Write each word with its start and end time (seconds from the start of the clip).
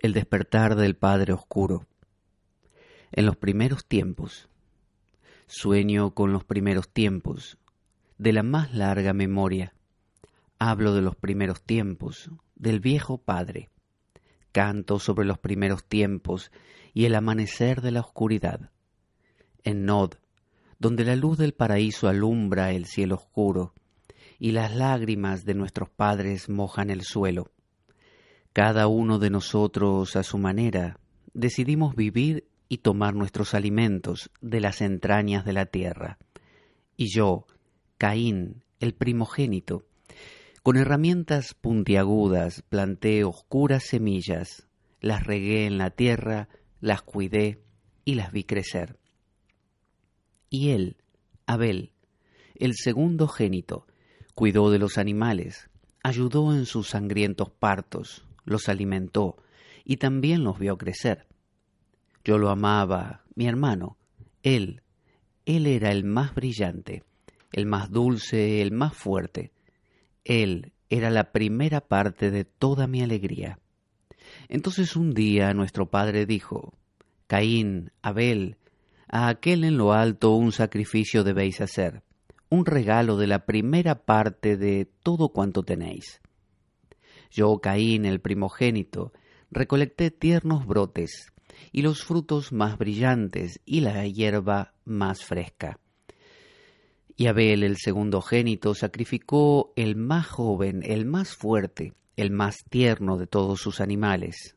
El 0.00 0.12
despertar 0.12 0.76
del 0.76 0.94
Padre 0.94 1.32
Oscuro. 1.32 1.84
En 3.10 3.26
los 3.26 3.36
primeros 3.36 3.84
tiempos. 3.84 4.48
Sueño 5.48 6.14
con 6.14 6.32
los 6.32 6.44
primeros 6.44 6.88
tiempos, 6.88 7.58
de 8.16 8.32
la 8.32 8.44
más 8.44 8.72
larga 8.72 9.12
memoria. 9.12 9.74
Hablo 10.60 10.94
de 10.94 11.02
los 11.02 11.16
primeros 11.16 11.62
tiempos, 11.62 12.30
del 12.54 12.78
viejo 12.78 13.18
Padre. 13.18 13.70
Canto 14.52 15.00
sobre 15.00 15.26
los 15.26 15.38
primeros 15.38 15.84
tiempos 15.84 16.52
y 16.94 17.06
el 17.06 17.16
amanecer 17.16 17.80
de 17.80 17.90
la 17.90 18.00
oscuridad. 18.00 18.70
En 19.64 19.84
Nod, 19.84 20.12
donde 20.78 21.04
la 21.04 21.16
luz 21.16 21.38
del 21.38 21.54
paraíso 21.54 22.06
alumbra 22.06 22.70
el 22.70 22.86
cielo 22.86 23.16
oscuro 23.16 23.74
y 24.38 24.52
las 24.52 24.76
lágrimas 24.76 25.44
de 25.44 25.54
nuestros 25.54 25.90
padres 25.90 26.48
mojan 26.48 26.90
el 26.90 27.02
suelo 27.02 27.50
cada 28.58 28.88
uno 28.88 29.20
de 29.20 29.30
nosotros, 29.30 30.16
a 30.16 30.24
su 30.24 30.36
manera, 30.36 30.98
decidimos 31.32 31.94
vivir 31.94 32.48
y 32.68 32.78
tomar 32.78 33.14
nuestros 33.14 33.54
alimentos 33.54 34.32
de 34.40 34.58
las 34.58 34.80
entrañas 34.80 35.44
de 35.44 35.52
la 35.52 35.66
tierra. 35.66 36.18
Y 36.96 37.06
yo, 37.14 37.46
Caín, 37.98 38.64
el 38.80 38.94
primogénito, 38.94 39.86
con 40.64 40.76
herramientas 40.76 41.54
puntiagudas 41.54 42.64
planté 42.68 43.22
oscuras 43.22 43.84
semillas, 43.84 44.66
las 45.00 45.24
regué 45.24 45.66
en 45.66 45.78
la 45.78 45.90
tierra, 45.90 46.48
las 46.80 47.02
cuidé 47.02 47.62
y 48.04 48.16
las 48.16 48.32
vi 48.32 48.42
crecer. 48.42 48.98
Y 50.50 50.70
él, 50.70 50.96
Abel, 51.46 51.92
el 52.56 52.74
segundo 52.74 53.28
génito, 53.28 53.86
cuidó 54.34 54.72
de 54.72 54.80
los 54.80 54.98
animales, 54.98 55.70
ayudó 56.02 56.52
en 56.52 56.66
sus 56.66 56.88
sangrientos 56.88 57.50
partos, 57.50 58.24
los 58.48 58.68
alimentó 58.68 59.36
y 59.84 59.96
también 59.96 60.44
los 60.44 60.58
vio 60.58 60.76
crecer. 60.76 61.26
Yo 62.24 62.38
lo 62.38 62.50
amaba, 62.50 63.22
mi 63.34 63.46
hermano, 63.46 63.96
él, 64.42 64.82
él 65.46 65.66
era 65.66 65.90
el 65.90 66.04
más 66.04 66.34
brillante, 66.34 67.04
el 67.52 67.66
más 67.66 67.90
dulce, 67.90 68.60
el 68.60 68.72
más 68.72 68.94
fuerte. 68.94 69.52
Él 70.24 70.72
era 70.90 71.10
la 71.10 71.32
primera 71.32 71.80
parte 71.80 72.30
de 72.30 72.44
toda 72.44 72.86
mi 72.86 73.02
alegría. 73.02 73.58
Entonces 74.48 74.96
un 74.96 75.14
día 75.14 75.54
nuestro 75.54 75.86
padre 75.86 76.26
dijo, 76.26 76.74
Caín, 77.26 77.92
Abel, 78.02 78.56
a 79.08 79.28
aquel 79.28 79.64
en 79.64 79.78
lo 79.78 79.92
alto 79.92 80.32
un 80.32 80.52
sacrificio 80.52 81.24
debéis 81.24 81.60
hacer, 81.60 82.02
un 82.50 82.66
regalo 82.66 83.16
de 83.16 83.26
la 83.26 83.46
primera 83.46 84.04
parte 84.04 84.56
de 84.56 84.86
todo 85.02 85.30
cuanto 85.30 85.62
tenéis. 85.62 86.20
Yo, 87.30 87.58
Caín, 87.58 88.04
el 88.04 88.20
primogénito, 88.20 89.12
recolecté 89.50 90.10
tiernos 90.10 90.66
brotes, 90.66 91.32
y 91.72 91.82
los 91.82 92.04
frutos 92.04 92.52
más 92.52 92.78
brillantes, 92.78 93.60
y 93.64 93.80
la 93.80 94.06
hierba 94.06 94.74
más 94.84 95.24
fresca. 95.24 95.78
Y 97.16 97.26
Abel, 97.26 97.64
el 97.64 97.76
segundo 97.76 98.22
génito, 98.22 98.74
sacrificó 98.74 99.72
el 99.74 99.96
más 99.96 100.26
joven, 100.26 100.82
el 100.84 101.04
más 101.04 101.34
fuerte, 101.34 101.92
el 102.16 102.30
más 102.30 102.58
tierno 102.68 103.16
de 103.16 103.26
todos 103.26 103.60
sus 103.60 103.80
animales. 103.80 104.56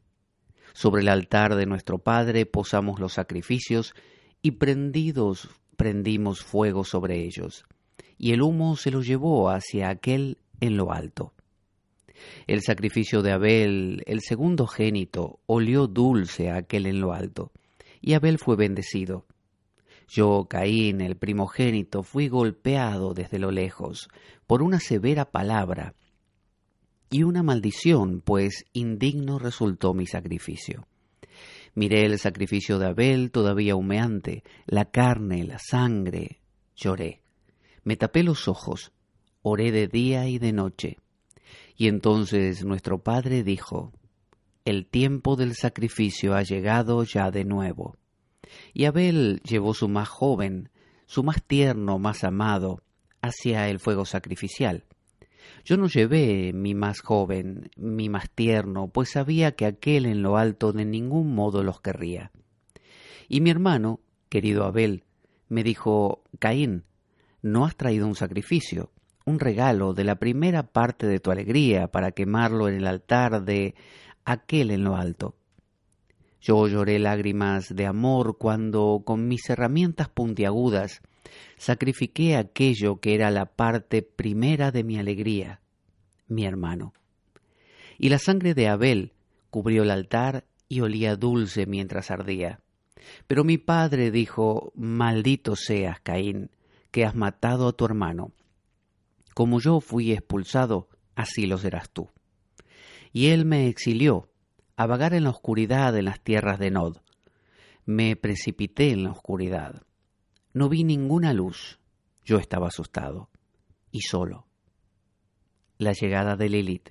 Sobre 0.74 1.02
el 1.02 1.10
altar 1.10 1.56
de 1.56 1.66
nuestro 1.66 1.98
Padre 1.98 2.46
posamos 2.46 3.00
los 3.00 3.14
sacrificios 3.14 3.94
y 4.42 4.52
prendidos 4.52 5.50
prendimos 5.76 6.44
fuego 6.44 6.84
sobre 6.84 7.26
ellos, 7.26 7.66
y 8.18 8.34
el 8.34 8.44
humo 8.44 8.76
se 8.76 8.92
lo 8.92 9.02
llevó 9.02 9.50
hacia 9.50 9.90
aquel 9.90 10.38
en 10.60 10.78
lo 10.78 10.92
alto. 10.92 11.34
El 12.48 12.62
sacrificio 12.62 13.22
de 13.22 13.32
Abel, 13.32 14.04
el 14.06 14.22
segundo 14.22 14.68
génito, 14.68 15.40
olió 15.46 15.88
dulce 15.88 16.50
a 16.50 16.58
aquel 16.58 16.86
en 16.86 17.00
lo 17.00 17.14
alto, 17.14 17.52
y 18.02 18.14
Abel 18.14 18.38
fue 18.38 18.56
bendecido. 18.56 19.26
Yo, 20.08 20.48
Caín, 20.50 21.00
el 21.02 21.16
primogénito, 21.16 22.04
fui 22.04 22.28
golpeado 22.28 23.14
desde 23.14 23.40
lo 23.40 23.52
lejos 23.52 24.10
por 24.46 24.62
una 24.62 24.80
severa 24.80 25.26
palabra 25.26 25.96
y 27.10 27.24
una 27.24 27.44
maldición, 27.44 28.22
pues 28.22 28.66
indigno 28.74 29.38
resultó 29.38 29.94
mi 29.94 30.08
sacrificio. 30.08 30.88
Miré 31.76 32.06
el 32.06 32.20
sacrificio 32.20 32.80
de 32.80 32.88
Abel 32.88 33.32
todavía 33.32 33.76
humeante, 33.76 34.44
la 34.66 34.92
carne, 34.92 35.44
la 35.46 35.60
sangre, 35.60 36.42
lloré. 36.76 37.22
Me 37.84 37.96
tapé 37.96 38.24
los 38.24 38.48
ojos, 38.48 38.92
oré 39.42 39.72
de 39.72 39.88
día 39.88 40.28
y 40.28 40.40
de 40.40 40.52
noche. 40.52 40.98
Y 41.78 41.88
entonces 41.88 42.64
nuestro 42.66 43.00
Padre 43.00 43.44
dijo, 43.44 43.92
El 44.66 44.86
tiempo 44.86 45.36
del 45.36 45.56
sacrificio 45.56 46.36
ha 46.36 46.44
llegado 46.44 47.04
ya 47.04 47.32
de 47.32 47.46
nuevo. 47.46 47.98
Y 48.74 48.86
Abel 48.86 49.42
llevó 49.44 49.74
su 49.74 49.88
más 49.88 50.10
joven, 50.10 50.70
su 51.06 51.24
más 51.24 51.44
tierno, 51.44 52.00
más 52.00 52.24
amado, 52.24 52.84
hacia 53.22 53.70
el 53.70 53.80
fuego 53.80 54.06
sacrificial. 54.06 54.86
Yo 55.64 55.78
no 55.78 55.88
llevé 55.88 56.54
mi 56.54 56.74
más 56.74 57.02
joven, 57.02 57.70
mi 57.76 58.10
más 58.10 58.30
tierno, 58.30 58.88
pues 58.88 59.12
sabía 59.12 59.54
que 59.54 59.66
aquel 59.66 60.06
en 60.06 60.22
lo 60.22 60.38
alto 60.38 60.74
de 60.74 60.86
ningún 60.86 61.34
modo 61.34 61.64
los 61.64 61.82
querría. 61.82 62.32
Y 63.28 63.42
mi 63.42 63.50
hermano, 63.50 64.00
querido 64.30 64.64
Abel, 64.66 65.04
me 65.50 65.64
dijo, 65.64 66.24
Caín, 66.40 66.86
no 67.42 67.66
has 67.66 67.76
traído 67.76 68.08
un 68.08 68.16
sacrificio, 68.16 68.92
un 69.32 69.40
regalo 69.40 69.94
de 69.94 70.04
la 70.04 70.16
primera 70.16 70.64
parte 70.64 71.08
de 71.08 71.20
tu 71.20 71.32
alegría 71.32 71.88
para 71.88 72.12
quemarlo 72.12 72.68
en 72.68 72.76
el 72.76 72.86
altar 72.86 73.44
de 73.44 73.76
aquel 74.26 74.72
en 74.72 74.84
lo 74.84 74.96
alto. 74.96 75.36
Yo 76.42 76.68
lloré 76.68 77.00
lágrimas 77.00 77.74
de 77.74 77.86
amor 77.86 78.38
cuando 78.38 79.04
con 79.06 79.28
mis 79.28 79.50
herramientas 79.50 80.10
puntiagudas 80.10 81.02
sacrifiqué 81.58 82.36
aquello 82.36 83.00
que 83.00 83.16
era 83.16 83.32
la 83.32 83.46
parte 83.46 84.02
primera 84.02 84.72
de 84.72 84.84
mi 84.84 84.98
alegría, 84.98 85.62
mi 86.28 86.46
hermano. 86.46 86.94
Y 87.98 88.10
la 88.10 88.20
sangre 88.20 88.54
de 88.54 88.68
Abel 88.68 89.14
cubrió 89.50 89.84
el 89.84 89.92
altar 89.92 90.46
y 90.68 90.82
olía 90.82 91.16
dulce 91.16 91.66
mientras 91.68 92.12
ardía. 92.12 92.60
Pero 93.28 93.44
mi 93.44 93.58
padre 93.58 94.12
dijo, 94.12 94.74
Maldito 94.76 95.56
seas, 95.56 96.02
Caín, 96.02 96.50
que 96.92 97.06
has 97.06 97.16
matado 97.16 97.68
a 97.70 97.74
tu 97.74 97.86
hermano. 97.86 98.32
Como 99.34 99.60
yo 99.60 99.80
fui 99.80 100.12
expulsado, 100.12 100.90
así 101.16 101.46
lo 101.46 101.58
serás 101.58 101.90
tú. 101.90 102.10
Y 103.14 103.28
él 103.28 103.46
me 103.46 103.68
exilió, 103.68 104.30
a 104.76 104.86
vagar 104.88 105.14
en 105.14 105.26
la 105.26 105.30
oscuridad 105.30 105.96
en 105.96 106.06
las 106.06 106.22
tierras 106.22 106.60
de 106.60 106.72
Nod. 106.72 106.98
Me 107.86 108.16
precipité 108.16 108.92
en 108.92 109.04
la 109.04 109.12
oscuridad. 109.12 109.84
No 110.54 110.70
vi 110.70 110.84
ninguna 110.84 111.34
luz. 111.34 111.80
Yo 112.24 112.38
estaba 112.38 112.68
asustado 112.68 113.30
y 113.92 114.02
solo. 114.02 114.48
La 115.78 115.94
llegada 115.94 116.36
de 116.36 116.50
Lilith. 116.50 116.90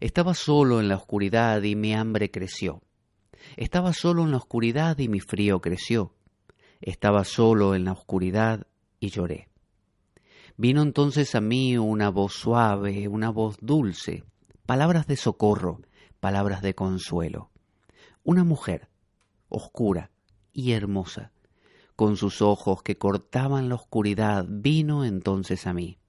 Estaba 0.00 0.34
solo 0.34 0.80
en 0.80 0.88
la 0.88 0.96
oscuridad 0.96 1.62
y 1.62 1.74
mi 1.74 1.94
hambre 1.94 2.30
creció. 2.30 2.82
Estaba 3.56 3.92
solo 3.92 4.24
en 4.24 4.30
la 4.30 4.36
oscuridad 4.38 4.98
y 4.98 5.08
mi 5.08 5.20
frío 5.20 5.60
creció. 5.60 6.14
Estaba 6.80 7.24
solo 7.24 7.74
en 7.74 7.84
la 7.84 7.92
oscuridad 7.92 8.66
y 9.00 9.10
lloré. 9.10 9.47
Vino 10.60 10.82
entonces 10.82 11.36
a 11.36 11.40
mí 11.40 11.78
una 11.78 12.10
voz 12.10 12.32
suave, 12.32 13.06
una 13.06 13.30
voz 13.30 13.58
dulce, 13.60 14.24
palabras 14.66 15.06
de 15.06 15.14
socorro, 15.14 15.82
palabras 16.18 16.62
de 16.62 16.74
consuelo. 16.74 17.52
Una 18.24 18.42
mujer, 18.42 18.88
oscura 19.48 20.10
y 20.52 20.72
hermosa, 20.72 21.30
con 21.94 22.16
sus 22.16 22.42
ojos 22.42 22.82
que 22.82 22.98
cortaban 22.98 23.68
la 23.68 23.76
oscuridad, 23.76 24.46
vino 24.48 25.04
entonces 25.04 25.64
a 25.68 25.72
mí. 25.72 26.00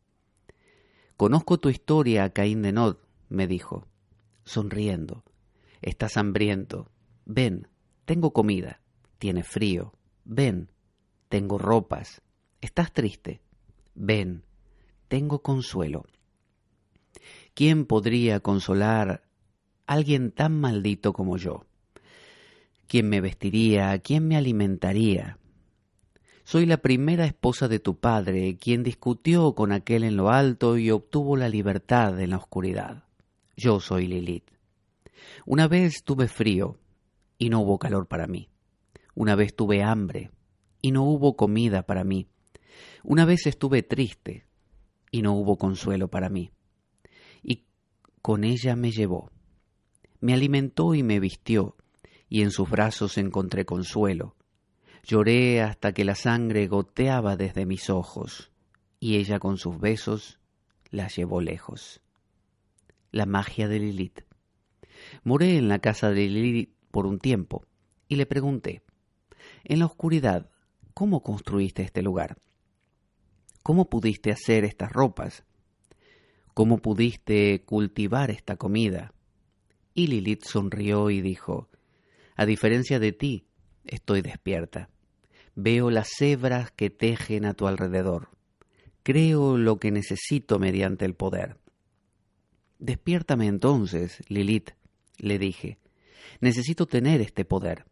Conozco 1.16 1.60
tu 1.60 1.70
historia, 1.70 2.32
Caín 2.32 2.64
de 2.64 2.72
Nod, 2.72 2.98
me 3.30 3.46
dijo, 3.46 3.86
sonriendo. 4.46 5.24
Estás 5.80 6.18
hambriento. 6.18 6.90
Ven, 7.26 7.68
tengo 8.06 8.34
comida. 8.34 8.82
Tienes 9.20 9.48
frío. 9.48 9.94
Ven, 10.26 10.72
tengo 11.30 11.60
ropas. 11.60 12.24
Estás 12.62 12.92
triste. 12.92 13.42
Ven, 13.96 14.44
tengo 15.08 15.42
consuelo. 15.42 16.06
¿Quién 17.54 17.86
podría 17.86 18.40
consolar 18.40 19.30
alguien 19.90 20.30
tan 20.30 20.54
maldito 20.62 21.14
como 21.14 21.38
yo. 21.38 21.66
¿Quién 22.86 23.10
me 23.10 23.22
vestiría? 23.22 23.98
¿Quién 23.98 24.28
me 24.28 24.38
alimentaría? 24.38 25.40
Soy 26.44 26.68
la 26.68 26.78
primera 26.78 27.26
esposa 27.26 27.68
de 27.68 27.80
tu 27.80 27.98
padre, 27.98 28.58
quien 28.60 28.84
discutió 28.84 29.56
con 29.56 29.72
aquel 29.72 30.04
en 30.04 30.16
lo 30.16 30.30
alto 30.30 30.78
y 30.78 30.92
obtuvo 30.92 31.38
la 31.38 31.50
libertad 31.50 32.20
en 32.20 32.30
la 32.30 32.38
oscuridad. 32.38 33.06
Yo 33.58 33.80
soy 33.80 34.06
Lilith. 34.06 34.52
Una 35.48 35.68
vez 35.68 36.04
tuve 36.04 36.28
frío 36.28 36.78
y 37.40 37.50
no 37.50 37.62
hubo 37.62 37.80
calor 37.80 38.08
para 38.08 38.28
mí. 38.28 38.48
Una 39.16 39.34
vez 39.34 39.56
tuve 39.56 39.82
hambre 39.82 40.30
y 40.84 40.92
no 40.92 41.02
hubo 41.02 41.36
comida 41.36 41.82
para 41.82 42.04
mí. 42.04 42.28
Una 43.04 43.26
vez 43.26 43.48
estuve 43.48 43.84
triste 43.84 44.46
y 45.12 45.22
no 45.22 45.34
hubo 45.34 45.58
consuelo 45.58 46.10
para 46.10 46.30
mí. 46.30 46.52
Y 47.44 47.66
con 48.22 48.44
ella 48.44 48.76
me 48.76 48.92
llevó. 48.92 49.32
Me 50.20 50.34
alimentó 50.34 50.94
y 50.94 51.04
me 51.04 51.20
vistió, 51.20 51.78
y 52.28 52.42
en 52.42 52.52
sus 52.52 52.70
brazos 52.70 53.18
encontré 53.18 53.66
consuelo. 53.66 54.36
Lloré 55.04 55.62
hasta 55.62 55.94
que 55.94 56.04
la 56.04 56.16
sangre 56.16 56.68
goteaba 56.68 57.38
desde 57.38 57.66
mis 57.66 57.90
ojos, 57.90 58.52
y 59.00 59.16
ella 59.16 59.40
con 59.40 59.58
sus 59.58 59.80
besos 59.80 60.40
la 60.92 61.08
llevó 61.08 61.42
lejos. 61.42 62.02
La 63.12 63.26
magia 63.26 63.68
de 63.68 63.80
Lilith. 63.80 64.26
Moré 65.24 65.58
en 65.58 65.70
la 65.70 65.80
casa 65.80 66.12
de 66.12 66.28
Lilith 66.28 66.74
por 66.92 67.06
un 67.06 67.20
tiempo, 67.20 67.66
y 68.08 68.18
le 68.18 68.26
pregunté, 68.26 68.84
en 69.64 69.80
la 69.80 69.86
oscuridad, 69.86 70.50
¿cómo 70.94 71.24
construiste 71.24 71.82
este 71.82 72.02
lugar? 72.02 72.38
¿Cómo 73.70 73.88
pudiste 73.88 74.32
hacer 74.32 74.66
estas 74.66 74.92
ropas? 74.92 75.44
¿Cómo 76.56 76.80
pudiste 76.80 77.62
cultivar 77.68 78.32
esta 78.32 78.56
comida? 78.56 79.14
Y 79.94 80.08
Lilith 80.08 80.44
sonrió 80.44 81.12
y 81.12 81.22
dijo, 81.22 81.70
A 82.36 82.48
diferencia 82.48 82.98
de 82.98 83.12
ti, 83.12 83.46
estoy 83.86 84.24
despierta. 84.24 84.90
Veo 85.54 85.92
las 85.92 86.20
hebras 86.20 86.72
que 86.72 86.90
tejen 86.90 87.46
a 87.46 87.54
tu 87.54 87.68
alrededor. 87.68 88.30
Creo 89.04 89.56
lo 89.56 89.78
que 89.78 89.92
necesito 89.92 90.58
mediante 90.58 91.06
el 91.06 91.14
poder. 91.14 91.60
Despiértame 92.80 93.46
entonces, 93.46 94.24
Lilith, 94.30 94.72
le 95.20 95.38
dije. 95.38 95.78
Necesito 96.42 96.88
tener 96.88 97.22
este 97.22 97.46
poder. 97.46 97.86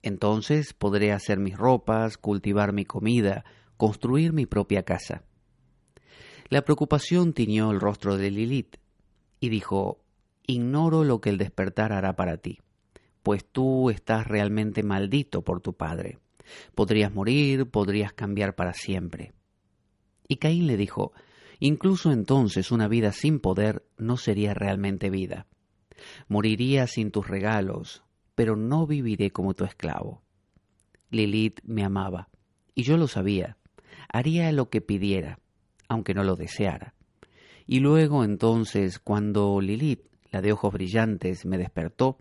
Entonces 0.00 0.72
podré 0.72 1.12
hacer 1.12 1.38
mis 1.38 1.58
ropas, 1.58 2.16
cultivar 2.16 2.72
mi 2.72 2.86
comida, 2.86 3.44
construir 3.78 4.34
mi 4.34 4.44
propia 4.44 4.82
casa. 4.82 5.22
La 6.50 6.60
preocupación 6.62 7.32
tiñó 7.32 7.70
el 7.70 7.80
rostro 7.80 8.18
de 8.18 8.30
Lilith 8.30 8.76
y 9.40 9.48
dijo, 9.48 10.02
Ignoro 10.46 11.04
lo 11.04 11.22
que 11.22 11.30
el 11.30 11.38
despertar 11.38 11.94
hará 11.94 12.14
para 12.14 12.36
ti 12.36 12.60
pues 13.28 13.44
tú 13.44 13.90
estás 13.90 14.26
realmente 14.26 14.82
maldito 14.82 15.42
por 15.42 15.60
tu 15.60 15.74
padre. 15.74 16.18
Podrías 16.74 17.12
morir, 17.12 17.66
podrías 17.66 18.14
cambiar 18.14 18.54
para 18.54 18.72
siempre. 18.72 19.34
Y 20.26 20.36
Caín 20.36 20.66
le 20.66 20.78
dijo, 20.78 21.12
incluso 21.60 22.10
entonces 22.10 22.70
una 22.70 22.88
vida 22.88 23.12
sin 23.12 23.38
poder 23.38 23.84
no 23.98 24.16
sería 24.16 24.54
realmente 24.54 25.10
vida. 25.10 25.46
Moriría 26.26 26.86
sin 26.86 27.10
tus 27.10 27.28
regalos, 27.28 28.02
pero 28.34 28.56
no 28.56 28.86
viviré 28.86 29.30
como 29.30 29.52
tu 29.52 29.64
esclavo. 29.64 30.22
Lilith 31.10 31.60
me 31.64 31.84
amaba, 31.84 32.30
y 32.74 32.82
yo 32.84 32.96
lo 32.96 33.08
sabía. 33.08 33.58
Haría 34.08 34.50
lo 34.52 34.70
que 34.70 34.80
pidiera, 34.80 35.38
aunque 35.88 36.14
no 36.14 36.24
lo 36.24 36.36
deseara. 36.36 36.94
Y 37.66 37.80
luego 37.80 38.24
entonces, 38.24 38.98
cuando 38.98 39.60
Lilith, 39.60 40.04
la 40.30 40.40
de 40.40 40.52
ojos 40.52 40.72
brillantes, 40.72 41.44
me 41.44 41.58
despertó, 41.58 42.18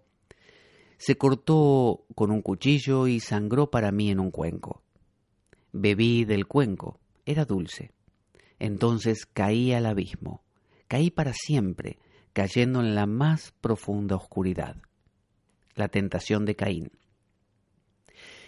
se 0.97 1.17
cortó 1.17 2.05
con 2.15 2.31
un 2.31 2.41
cuchillo 2.41 3.07
y 3.07 3.19
sangró 3.19 3.69
para 3.69 3.91
mí 3.91 4.09
en 4.09 4.19
un 4.19 4.31
cuenco. 4.31 4.81
Bebí 5.71 6.25
del 6.25 6.47
cuenco, 6.47 6.99
era 7.25 7.45
dulce. 7.45 7.91
Entonces 8.59 9.25
caí 9.25 9.73
al 9.73 9.85
abismo, 9.85 10.43
caí 10.87 11.11
para 11.11 11.33
siempre, 11.33 11.99
cayendo 12.33 12.81
en 12.81 12.95
la 12.95 13.05
más 13.05 13.53
profunda 13.61 14.15
oscuridad. 14.15 14.77
La 15.75 15.87
tentación 15.87 16.45
de 16.45 16.55
Caín. 16.55 16.91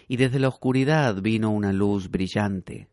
Y 0.08 0.16
desde 0.16 0.40
la 0.40 0.48
oscuridad 0.48 1.22
vino 1.22 1.50
una 1.50 1.72
luz 1.72 2.10
brillante, 2.10 2.88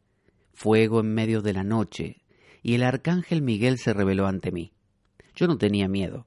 fuego 0.58 1.02
en 1.02 1.14
medio 1.14 1.44
de 1.44 1.54
la 1.54 1.64
noche, 1.64 2.24
y 2.64 2.74
el 2.74 2.84
arcángel 2.84 3.44
Miguel 3.44 3.78
se 3.78 3.94
reveló 3.94 4.26
ante 4.26 4.52
mí. 4.52 4.74
Yo 5.36 5.46
no 5.46 5.60
tenía 5.60 5.88
miedo. 5.88 6.26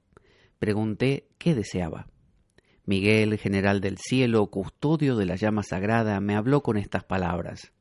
Pregunté 0.57 1.27
qué 1.37 1.53
deseaba. 1.53 2.07
Miguel, 2.85 3.37
general 3.37 3.81
del 3.81 3.97
cielo, 3.97 4.47
custodio 4.47 5.17
de 5.17 5.25
la 5.25 5.35
llama 5.35 5.63
sagrada, 5.63 6.21
me 6.21 6.35
habló 6.35 6.63
con 6.63 6.77
estas 6.77 7.03
palabras. 7.03 7.73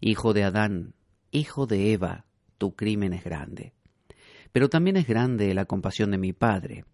Hijo 0.00 0.32
de 0.32 0.42
Adán, 0.42 0.94
hijo 1.30 1.66
de 1.66 1.92
Eva, 1.92 2.26
tu 2.58 2.74
crimen 2.74 3.12
es 3.12 3.22
grande. 3.22 3.72
Pero 4.50 4.70
también 4.70 4.96
es 4.96 5.06
grande 5.06 5.54
la 5.54 5.66
compasión 5.66 6.10
de 6.10 6.18
mi 6.18 6.32
Padre. 6.32 6.84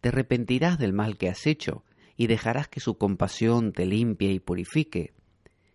Te 0.00 0.08
arrepentirás 0.08 0.76
del 0.76 0.92
mal 0.92 1.18
que 1.18 1.28
has 1.28 1.46
hecho 1.46 1.84
y 2.16 2.26
dejarás 2.26 2.66
que 2.66 2.80
su 2.80 2.98
compasión 2.98 3.72
te 3.72 3.86
limpie 3.86 4.32
y 4.32 4.40
purifique. 4.40 5.14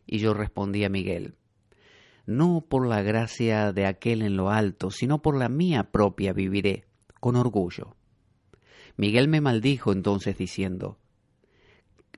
Y 0.06 0.18
yo 0.18 0.34
respondí 0.34 0.84
a 0.84 0.90
Miguel, 0.90 1.36
no 2.26 2.66
por 2.68 2.88
la 2.88 3.02
gracia 3.02 3.74
de 3.74 3.86
aquel 3.86 4.22
en 4.22 4.38
lo 4.38 4.50
alto, 4.50 4.92
sino 4.92 5.22
por 5.22 5.38
la 5.38 5.50
mía 5.50 5.92
propia 5.92 6.34
viviré, 6.34 6.86
con 7.20 7.36
orgullo. 7.36 7.96
Miguel 8.96 9.28
me 9.28 9.42
maldijo 9.42 9.92
entonces 9.92 10.38
diciendo, 10.38 10.98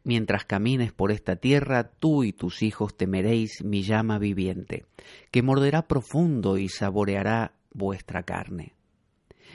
Mientras 0.03 0.45
camines 0.45 0.93
por 0.93 1.11
esta 1.11 1.37
tierra, 1.37 1.89
tú 1.89 2.23
y 2.23 2.31
tus 2.31 2.61
hijos 2.61 2.95
temeréis 2.95 3.63
mi 3.63 3.81
llama 3.81 4.19
viviente, 4.19 4.85
que 5.31 5.41
morderá 5.41 5.87
profundo 5.87 6.59
y 6.59 6.69
saboreará 6.69 7.53
vuestra 7.73 8.21
carne. 8.21 8.75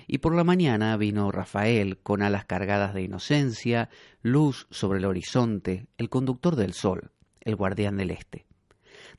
Y 0.09 0.19
por 0.19 0.35
la 0.35 0.43
mañana 0.43 0.97
vino 0.97 1.31
Rafael 1.31 1.99
con 1.99 2.21
alas 2.23 2.47
cargadas 2.47 2.95
de 2.95 3.03
inocencia, 3.03 3.91
luz 4.23 4.67
sobre 4.71 4.99
el 4.99 5.05
horizonte, 5.05 5.87
el 5.99 6.09
conductor 6.09 6.57
del 6.57 6.73
sol, 6.73 7.13
el 7.43 7.55
guardián 7.55 7.97
del 7.97 8.11
este. 8.11 8.50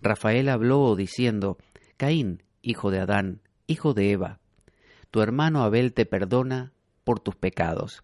Rafael 0.01 0.49
habló 0.49 0.95
diciendo, 0.95 1.57
Caín, 1.97 2.43
hijo 2.61 2.89
de 2.89 2.99
Adán, 2.99 3.41
hijo 3.67 3.93
de 3.93 4.11
Eva, 4.11 4.39
tu 5.11 5.21
hermano 5.21 5.63
Abel 5.63 5.93
te 5.93 6.05
perdona 6.05 6.73
por 7.03 7.19
tus 7.19 7.35
pecados. 7.35 8.03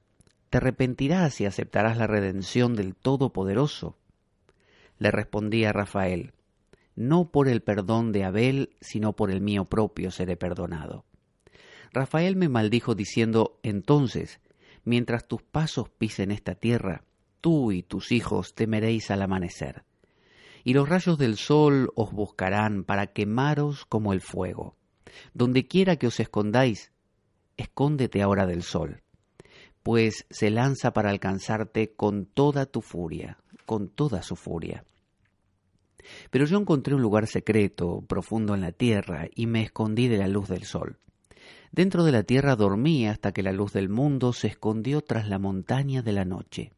¿Te 0.50 0.58
arrepentirás 0.58 1.42
y 1.42 1.46
aceptarás 1.46 1.98
la 1.98 2.08
redención 2.08 2.75
del 2.75 2.96
Todopoderoso? 2.96 3.98
Le 5.00 5.12
respondía 5.12 5.74
Rafael, 5.74 6.34
no 6.96 7.32
por 7.32 7.48
el 7.48 7.62
perdón 7.62 8.12
de 8.12 8.24
Abel, 8.24 8.75
sino 8.80 9.13
por 9.13 9.32
el 9.32 9.42
mío 9.42 9.66
propio 9.66 10.12
seré 10.12 10.38
perdonado. 10.38 11.06
Rafael 11.92 12.36
me 12.36 12.50
maldijo 12.50 12.96
diciendo, 12.96 13.60
entonces, 13.63 14.39
mientras 14.84 15.27
tus 15.27 15.42
pasos 15.42 15.89
pisen 15.89 16.32
esta 16.32 16.56
tierra, 16.56 17.04
tú 17.42 17.72
y 17.72 17.84
tus 17.84 18.12
hijos 18.12 18.54
temeréis 18.56 19.10
al 19.12 19.22
amanecer, 19.22 19.84
y 20.67 20.74
los 20.74 20.89
rayos 20.89 21.17
del 21.17 21.38
sol 21.38 21.93
os 21.95 22.12
buscarán 22.12 22.83
para 22.83 23.07
quemaros 23.07 23.86
como 23.86 24.12
el 24.12 24.19
fuego. 24.19 24.75
Donde 25.33 25.65
quiera 25.65 25.95
que 25.95 26.07
os 26.07 26.19
escondáis, 26.19 26.91
escóndete 27.55 28.21
ahora 28.21 28.45
del 28.45 28.63
sol, 28.63 29.01
pues 29.81 30.25
se 30.29 30.50
lanza 30.50 30.91
para 30.91 31.09
alcanzarte 31.09 31.93
con 31.95 32.25
toda 32.25 32.65
tu 32.65 32.81
furia, 32.81 33.38
con 33.65 33.88
toda 33.88 34.21
su 34.24 34.36
furia. 34.36 34.83
Pero 36.31 36.43
yo 36.43 36.59
encontré 36.59 36.95
un 36.95 37.01
lugar 37.01 37.27
secreto, 37.27 38.03
profundo 38.05 38.53
en 38.53 38.59
la 38.59 38.74
tierra, 38.74 39.29
y 39.33 39.47
me 39.47 39.62
escondí 39.62 40.09
de 40.09 40.17
la 40.17 40.27
luz 40.27 40.50
del 40.50 40.65
sol. 40.65 41.00
Dentro 41.71 42.03
de 42.03 42.12
la 42.12 42.24
tierra 42.24 42.57
dormí 42.57 43.07
hasta 43.07 43.31
que 43.31 43.41
la 43.41 43.53
luz 43.53 43.71
del 43.71 43.88
mundo 43.88 44.33
se 44.33 44.47
escondió 44.47 45.00
tras 45.00 45.29
la 45.29 45.39
montaña 45.39 46.01
de 46.01 46.12
la 46.12 46.25
noche. 46.25 46.74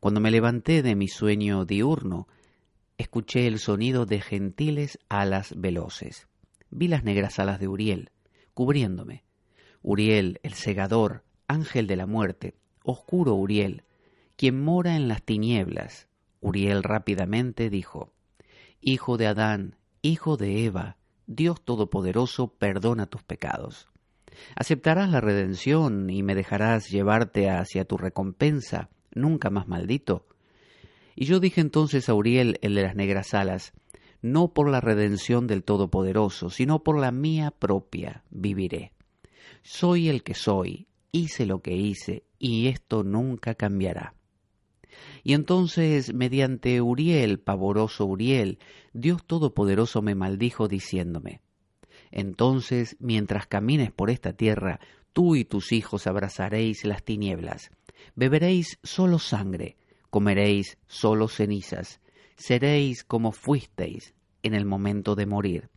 Cuando 0.00 0.20
me 0.20 0.30
levanté 0.30 0.82
de 0.82 0.96
mi 0.96 1.08
sueño 1.08 1.66
diurno, 1.66 2.28
escuché 2.98 3.46
el 3.46 3.58
sonido 3.58 4.06
de 4.06 4.20
gentiles 4.20 4.98
alas 5.08 5.54
veloces. 5.56 6.28
Vi 6.70 6.88
las 6.88 7.04
negras 7.04 7.38
alas 7.38 7.60
de 7.60 7.68
Uriel, 7.68 8.10
cubriéndome. 8.54 9.24
Uriel, 9.82 10.40
el 10.42 10.54
segador, 10.54 11.24
ángel 11.46 11.86
de 11.86 11.96
la 11.96 12.06
muerte, 12.06 12.54
oscuro 12.82 13.34
Uriel, 13.34 13.84
quien 14.36 14.62
mora 14.62 14.96
en 14.96 15.08
las 15.08 15.22
tinieblas. 15.22 16.08
Uriel 16.40 16.82
rápidamente 16.82 17.70
dijo, 17.70 18.12
Hijo 18.80 19.16
de 19.16 19.26
Adán, 19.26 19.76
hijo 20.02 20.36
de 20.36 20.64
Eva, 20.64 20.96
Dios 21.26 21.62
Todopoderoso 21.64 22.48
perdona 22.48 23.06
tus 23.06 23.22
pecados. 23.22 23.88
¿Aceptarás 24.56 25.10
la 25.10 25.20
redención 25.20 26.10
y 26.10 26.22
me 26.22 26.34
dejarás 26.34 26.88
llevarte 26.90 27.48
hacia 27.48 27.84
tu 27.84 27.96
recompensa, 27.96 28.90
nunca 29.12 29.48
más 29.50 29.68
maldito? 29.68 30.26
Y 31.16 31.26
yo 31.26 31.40
dije 31.40 31.60
entonces 31.60 32.08
a 32.08 32.14
Uriel, 32.14 32.58
el 32.62 32.74
de 32.74 32.82
las 32.82 32.96
negras 32.96 33.34
alas, 33.34 33.72
no 34.22 34.54
por 34.54 34.70
la 34.70 34.80
redención 34.80 35.46
del 35.46 35.64
Todopoderoso, 35.64 36.50
sino 36.50 36.82
por 36.82 36.98
la 36.98 37.12
mía 37.12 37.50
propia 37.50 38.24
viviré. 38.30 38.92
Soy 39.62 40.08
el 40.08 40.22
que 40.22 40.34
soy, 40.34 40.86
hice 41.12 41.46
lo 41.46 41.60
que 41.60 41.76
hice, 41.76 42.24
y 42.38 42.68
esto 42.68 43.04
nunca 43.04 43.54
cambiará. 43.54 44.14
Y 45.22 45.32
entonces, 45.34 46.14
mediante 46.14 46.80
Uriel, 46.80 47.40
pavoroso 47.40 48.06
Uriel, 48.06 48.58
Dios 48.92 49.24
Todopoderoso 49.26 50.02
me 50.02 50.14
maldijo 50.14 50.68
diciéndome, 50.68 51.40
Entonces, 52.10 52.96
mientras 53.00 53.46
camines 53.46 53.90
por 53.90 54.10
esta 54.10 54.34
tierra, 54.34 54.80
tú 55.12 55.36
y 55.36 55.44
tus 55.44 55.72
hijos 55.72 56.06
abrazaréis 56.06 56.84
las 56.84 57.02
tinieblas, 57.02 57.70
beberéis 58.14 58.78
solo 58.82 59.18
sangre, 59.18 59.76
comeréis 60.14 60.78
solo 60.86 61.26
cenizas, 61.26 62.00
seréis 62.36 63.02
como 63.02 63.32
fuisteis 63.32 64.14
en 64.44 64.54
el 64.54 64.64
momento 64.64 65.16
de 65.16 65.26
morir, 65.26 65.70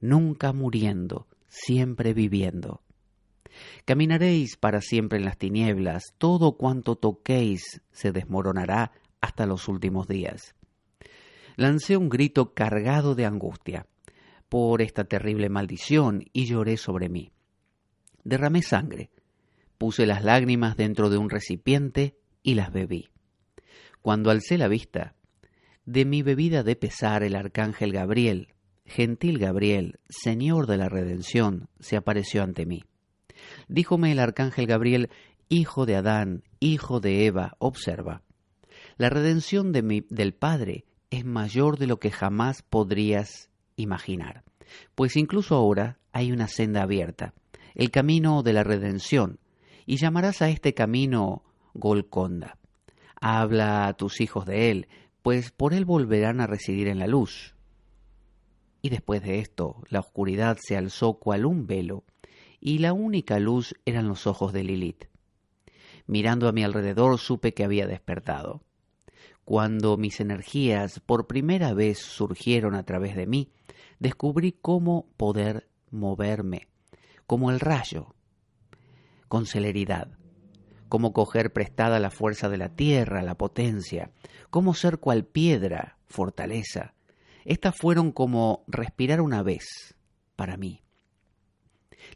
nunca 0.00 0.54
muriendo, 0.54 1.28
siempre 1.46 2.14
viviendo. 2.14 2.80
Caminaréis 3.84 4.56
para 4.56 4.80
siempre 4.80 5.18
en 5.18 5.26
las 5.26 5.36
tinieblas, 5.36 6.14
todo 6.16 6.56
cuanto 6.56 6.96
toquéis 6.96 7.82
se 7.90 8.12
desmoronará 8.12 8.92
hasta 9.20 9.44
los 9.44 9.68
últimos 9.68 10.08
días. 10.08 10.54
Lancé 11.56 11.98
un 11.98 12.08
grito 12.08 12.54
cargado 12.54 13.14
de 13.14 13.26
angustia 13.26 13.86
por 14.48 14.80
esta 14.80 15.04
terrible 15.04 15.50
maldición 15.50 16.24
y 16.32 16.46
lloré 16.46 16.78
sobre 16.78 17.10
mí. 17.10 17.30
Derramé 18.24 18.62
sangre, 18.62 19.10
puse 19.76 20.06
las 20.06 20.24
lágrimas 20.24 20.78
dentro 20.78 21.10
de 21.10 21.18
un 21.18 21.28
recipiente 21.28 22.16
y 22.42 22.54
las 22.54 22.72
bebí. 22.72 23.11
Cuando 24.02 24.30
alcé 24.30 24.58
la 24.58 24.66
vista, 24.66 25.14
de 25.84 26.04
mi 26.04 26.22
bebida 26.22 26.64
de 26.64 26.74
pesar 26.74 27.22
el 27.22 27.36
arcángel 27.36 27.92
Gabriel, 27.92 28.48
gentil 28.84 29.38
Gabriel, 29.38 30.00
Señor 30.08 30.66
de 30.66 30.76
la 30.76 30.88
redención, 30.88 31.68
se 31.78 31.96
apareció 31.96 32.42
ante 32.42 32.66
mí. 32.66 32.84
Díjome 33.68 34.10
el 34.12 34.18
arcángel 34.18 34.66
Gabriel, 34.66 35.08
Hijo 35.48 35.86
de 35.86 35.96
Adán, 35.96 36.42
hijo 36.60 36.98
de 36.98 37.26
Eva, 37.26 37.56
observa. 37.58 38.22
La 38.96 39.08
redención 39.08 39.70
de 39.70 39.82
mi, 39.82 40.04
del 40.08 40.34
Padre 40.34 40.84
es 41.10 41.24
mayor 41.24 41.78
de 41.78 41.86
lo 41.86 41.98
que 41.98 42.10
jamás 42.10 42.62
podrías 42.62 43.50
imaginar, 43.76 44.44
pues 44.94 45.16
incluso 45.16 45.54
ahora 45.54 45.98
hay 46.10 46.32
una 46.32 46.48
senda 46.48 46.82
abierta, 46.82 47.34
el 47.74 47.90
camino 47.90 48.42
de 48.42 48.52
la 48.52 48.64
redención, 48.64 49.38
y 49.86 49.96
llamarás 49.96 50.42
a 50.42 50.48
este 50.48 50.74
camino 50.74 51.44
Golconda. 51.74 52.58
Habla 53.24 53.86
a 53.86 53.92
tus 53.92 54.20
hijos 54.20 54.46
de 54.46 54.72
él, 54.72 54.88
pues 55.22 55.52
por 55.52 55.74
él 55.74 55.84
volverán 55.84 56.40
a 56.40 56.48
residir 56.48 56.88
en 56.88 56.98
la 56.98 57.06
luz. 57.06 57.54
Y 58.82 58.88
después 58.88 59.22
de 59.22 59.38
esto, 59.38 59.80
la 59.90 60.00
oscuridad 60.00 60.58
se 60.60 60.76
alzó 60.76 61.20
cual 61.20 61.46
un 61.46 61.68
velo, 61.68 62.02
y 62.58 62.78
la 62.78 62.92
única 62.92 63.38
luz 63.38 63.76
eran 63.84 64.08
los 64.08 64.26
ojos 64.26 64.52
de 64.52 64.64
Lilith. 64.64 65.04
Mirando 66.08 66.48
a 66.48 66.52
mi 66.52 66.64
alrededor 66.64 67.16
supe 67.20 67.54
que 67.54 67.62
había 67.62 67.86
despertado. 67.86 68.64
Cuando 69.44 69.96
mis 69.96 70.18
energías 70.18 70.98
por 70.98 71.28
primera 71.28 71.74
vez 71.74 72.00
surgieron 72.00 72.74
a 72.74 72.82
través 72.82 73.14
de 73.14 73.28
mí, 73.28 73.52
descubrí 74.00 74.50
cómo 74.50 75.06
poder 75.16 75.68
moverme, 75.92 76.66
como 77.28 77.52
el 77.52 77.60
rayo, 77.60 78.16
con 79.28 79.46
celeridad, 79.46 80.18
cómo 80.92 81.14
coger 81.14 81.54
prestada 81.54 81.98
la 82.00 82.10
fuerza 82.10 82.50
de 82.50 82.58
la 82.58 82.68
tierra, 82.68 83.22
la 83.22 83.38
potencia, 83.38 84.10
cómo 84.50 84.74
ser 84.74 84.98
cual 84.98 85.24
piedra, 85.24 85.96
fortaleza. 86.06 86.92
Estas 87.46 87.74
fueron 87.78 88.12
como 88.12 88.62
respirar 88.66 89.22
una 89.22 89.42
vez 89.42 89.96
para 90.36 90.58
mí. 90.58 90.82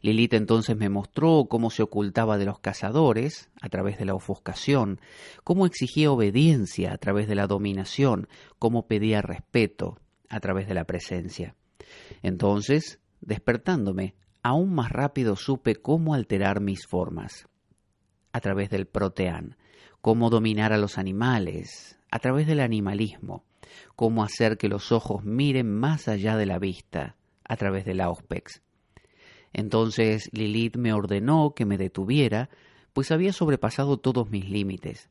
Lilith 0.01 0.35
entonces 0.35 0.77
me 0.77 0.89
mostró 0.89 1.47
cómo 1.49 1.71
se 1.71 1.81
ocultaba 1.81 2.37
de 2.37 2.45
los 2.45 2.59
cazadores 2.59 3.49
a 3.61 3.69
través 3.69 3.97
de 3.97 4.05
la 4.05 4.13
ofuscación, 4.13 5.01
cómo 5.43 5.65
exigía 5.65 6.11
obediencia 6.11 6.93
a 6.93 6.99
través 6.99 7.27
de 7.27 7.33
la 7.33 7.47
dominación, 7.47 8.27
cómo 8.59 8.85
pedía 8.85 9.23
respeto 9.23 9.99
a 10.29 10.39
través 10.39 10.67
de 10.67 10.75
la 10.75 10.83
presencia. 10.83 11.55
Entonces, 12.21 12.99
despertándome, 13.21 14.13
aún 14.43 14.75
más 14.75 14.91
rápido 14.91 15.35
supe 15.35 15.77
cómo 15.77 16.13
alterar 16.13 16.61
mis 16.61 16.85
formas 16.85 17.47
a 18.37 18.41
través 18.41 18.69
del 18.69 18.85
proteán, 18.85 19.57
cómo 20.01 20.29
dominar 20.29 20.71
a 20.73 20.77
los 20.77 20.97
animales 20.97 21.99
a 22.09 22.19
través 22.19 22.47
del 22.47 22.61
animalismo, 22.61 23.43
cómo 23.97 24.23
hacer 24.23 24.57
que 24.57 24.69
los 24.69 24.93
ojos 24.93 25.25
miren 25.25 25.69
más 25.69 26.07
allá 26.07 26.37
de 26.37 26.45
la 26.45 26.57
vista 26.57 27.17
a 27.43 27.57
través 27.57 27.83
del 27.83 27.99
auspex 27.99 28.61
entonces 29.57 30.29
Lilith 30.33 30.77
me 30.77 30.93
ordenó 30.93 31.53
que 31.55 31.65
me 31.65 31.77
detuviera, 31.77 32.49
pues 32.93 33.11
había 33.11 33.33
sobrepasado 33.33 33.97
todos 33.97 34.29
mis 34.29 34.49
límites. 34.49 35.09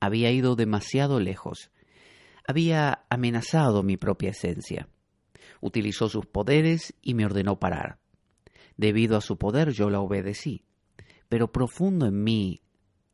Había 0.00 0.30
ido 0.30 0.56
demasiado 0.56 1.20
lejos. 1.20 1.70
Había 2.46 3.04
amenazado 3.08 3.82
mi 3.82 3.98
propia 3.98 4.30
esencia. 4.30 4.88
Utilizó 5.60 6.08
sus 6.08 6.26
poderes 6.26 6.94
y 7.02 7.12
me 7.14 7.26
ordenó 7.26 7.58
parar. 7.58 7.98
Debido 8.76 9.18
a 9.18 9.20
su 9.20 9.36
poder 9.36 9.72
yo 9.72 9.88
la 9.88 10.00
obedecí, 10.00 10.64
pero 11.28 11.52
profundo 11.52 12.06
en 12.06 12.22
mí, 12.22 12.62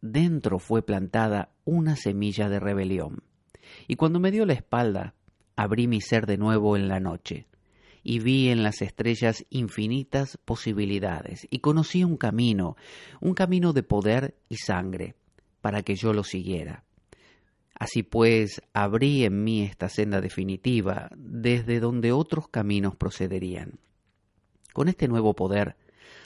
dentro 0.01 0.59
fue 0.59 0.83
plantada 0.83 1.53
una 1.65 1.97
semilla 1.97 2.49
de 2.49 2.61
rebelión. 2.61 3.23
Y 3.87 3.97
cuando 3.97 4.21
me 4.21 4.31
dio 4.31 4.47
la 4.47 4.55
espalda, 4.55 5.15
abrí 5.57 5.87
mi 5.87 6.01
ser 6.01 6.27
de 6.27 6.39
nuevo 6.39 6.77
en 6.77 6.89
la 6.89 7.01
noche 7.01 7.47
y 8.03 8.19
vi 8.19 8.49
en 8.49 8.63
las 8.63 8.83
estrellas 8.83 9.45
infinitas 9.51 10.39
posibilidades 10.45 11.47
y 11.51 11.59
conocí 11.59 12.03
un 12.05 12.17
camino, 12.17 12.77
un 13.21 13.35
camino 13.35 13.73
de 13.73 13.83
poder 13.83 14.37
y 14.49 14.57
sangre, 14.57 15.15
para 15.61 15.83
que 15.83 15.95
yo 15.95 16.13
lo 16.13 16.25
siguiera. 16.25 16.85
Así 17.79 18.03
pues, 18.03 18.63
abrí 18.75 19.25
en 19.25 19.43
mí 19.43 19.63
esta 19.63 19.89
senda 19.89 20.21
definitiva, 20.21 21.11
desde 21.17 21.81
donde 21.81 22.13
otros 22.13 22.49
caminos 22.49 22.95
procederían. 22.97 23.79
Con 24.73 24.89
este 24.89 25.09
nuevo 25.09 25.35
poder, 25.35 25.77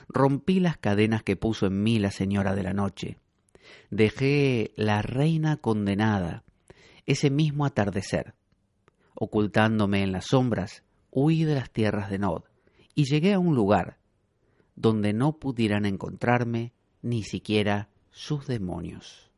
rompí 0.09 0.61
las 0.61 0.77
cadenas 0.77 1.23
que 1.23 1.37
puso 1.37 1.67
en 1.67 1.83
mí 1.83 1.99
la 1.99 2.11
Señora 2.11 2.55
de 2.55 2.63
la 2.63 2.73
Noche. 2.73 3.19
Dejé 3.91 4.73
la 4.77 5.03
reina 5.03 5.57
condenada 5.57 6.45
ese 7.07 7.31
mismo 7.31 7.65
atardecer. 7.65 8.35
Ocultándome 9.15 10.03
en 10.03 10.13
las 10.13 10.27
sombras, 10.27 10.83
huí 11.11 11.45
de 11.45 11.55
las 11.55 11.71
tierras 11.71 12.11
de 12.11 12.19
Nod 12.19 12.43
y 12.95 13.05
llegué 13.05 13.35
a 13.35 13.39
un 13.39 13.55
lugar 13.55 13.99
donde 14.77 15.13
no 15.13 15.39
pudieran 15.39 15.85
encontrarme 15.87 16.73
ni 17.03 17.23
siquiera 17.23 17.89
sus 18.11 18.47
demonios. 18.47 19.31